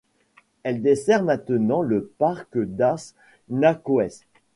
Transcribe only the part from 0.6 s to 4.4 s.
Elle dessert maintenant le Parque das Nações.